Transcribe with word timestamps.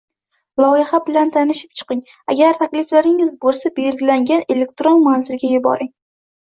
Loyiha 0.63 0.99
bilan 1.09 1.31
tanishib 1.35 1.75
chiqing 1.83 2.01
agar 2.35 2.59
takliflaringiz 2.63 3.37
boʻlsa 3.47 3.75
belgilangan 3.79 4.45
elektron 4.59 5.09
manzilga 5.09 5.57
yuboring. 5.57 5.97